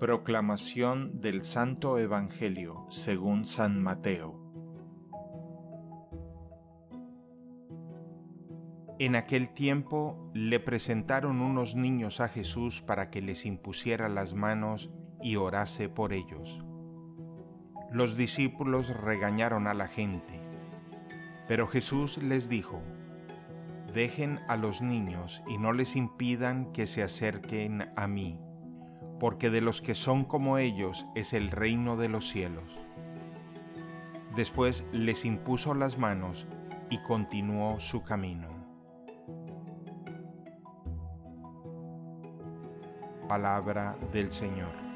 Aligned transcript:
Proclamación 0.00 1.20
del 1.20 1.44
Santo 1.44 1.98
Evangelio 1.98 2.86
según 2.88 3.44
San 3.44 3.82
Mateo. 3.82 4.34
En 8.98 9.14
aquel 9.14 9.50
tiempo 9.50 10.30
le 10.32 10.58
presentaron 10.58 11.42
unos 11.42 11.74
niños 11.74 12.20
a 12.20 12.28
Jesús 12.28 12.80
para 12.80 13.10
que 13.10 13.20
les 13.20 13.44
impusiera 13.44 14.08
las 14.08 14.32
manos 14.32 14.90
y 15.20 15.36
orase 15.36 15.90
por 15.90 16.14
ellos. 16.14 16.64
Los 17.92 18.16
discípulos 18.16 18.88
regañaron 18.88 19.66
a 19.66 19.74
la 19.74 19.86
gente, 19.86 20.40
pero 21.46 21.66
Jesús 21.66 22.16
les 22.22 22.48
dijo, 22.48 22.80
Dejen 23.92 24.40
a 24.48 24.56
los 24.56 24.80
niños 24.80 25.42
y 25.46 25.58
no 25.58 25.74
les 25.74 25.94
impidan 25.94 26.72
que 26.72 26.86
se 26.86 27.02
acerquen 27.02 27.90
a 27.96 28.06
mí 28.06 28.38
porque 29.20 29.50
de 29.50 29.60
los 29.60 29.82
que 29.82 29.94
son 29.94 30.24
como 30.24 30.56
ellos 30.56 31.06
es 31.14 31.34
el 31.34 31.50
reino 31.50 31.96
de 31.96 32.08
los 32.08 32.26
cielos. 32.26 32.80
Después 34.34 34.86
les 34.92 35.26
impuso 35.26 35.74
las 35.74 35.98
manos 35.98 36.48
y 36.88 36.98
continuó 37.02 37.78
su 37.78 38.02
camino. 38.02 38.48
Palabra 43.28 43.96
del 44.10 44.30
Señor. 44.30 44.89